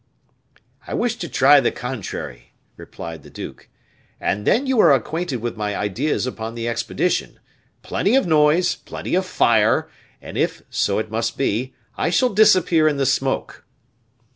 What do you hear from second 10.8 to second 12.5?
it must be, I shall